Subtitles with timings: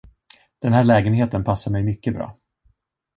[0.63, 2.37] Den här lägenheten passar mig mycket bra.